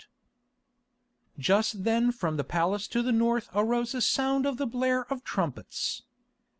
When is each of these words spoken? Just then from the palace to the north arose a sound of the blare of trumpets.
Just 1.37 1.83
then 1.83 2.11
from 2.11 2.35
the 2.35 2.43
palace 2.43 2.87
to 2.87 3.03
the 3.03 3.11
north 3.11 3.51
arose 3.53 3.93
a 3.93 4.01
sound 4.01 4.47
of 4.47 4.57
the 4.57 4.65
blare 4.65 5.05
of 5.13 5.23
trumpets. 5.23 6.01